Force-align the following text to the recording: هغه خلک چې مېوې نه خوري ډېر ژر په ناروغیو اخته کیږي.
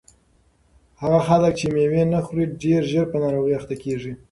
هغه 1.01 1.19
خلک 1.27 1.53
چې 1.59 1.67
مېوې 1.75 2.03
نه 2.13 2.19
خوري 2.25 2.45
ډېر 2.63 2.81
ژر 2.91 3.05
په 3.11 3.17
ناروغیو 3.23 3.57
اخته 3.59 3.75
کیږي. 3.83 4.11